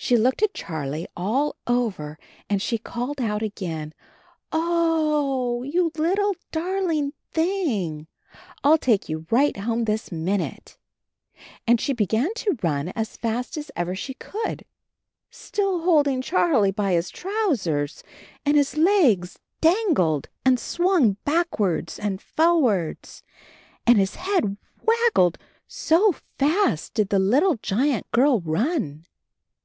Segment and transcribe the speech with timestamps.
[0.00, 3.92] She looked at Charlie all over and she called out again:
[4.52, 8.06] "O o o o, you little dar ling thing.
[8.62, 10.78] I'll take you right home this minute."
[11.66, 14.64] And she began to run as fast as ever she could,
[15.32, 18.04] still holding Charlie by his trousers,
[18.46, 23.24] and his legs dangled and swung 6 CHARLIE backwards and forwards
[23.84, 29.04] and his head wag gled, so fast did the little giant girl run.